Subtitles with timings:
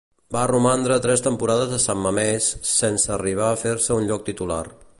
[0.35, 4.63] Va romandre tres temporades a San Mamés, sense arribar a fer-se un lloc titular.